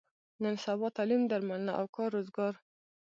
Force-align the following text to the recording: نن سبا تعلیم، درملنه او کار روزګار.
نن 0.43 0.55
سبا 0.65 0.87
تعلیم، 0.97 1.21
درملنه 1.31 1.71
او 1.79 1.85
کار 1.95 2.09
روزګار. 2.15 2.53